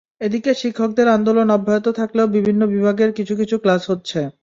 [0.21, 4.19] এদিকে শিক্ষকদের আন্দোলন অব্যাহত থাকলেও বিভিন্ন বিভাগের কিছু কিছু ক্লাস হচ্ছে।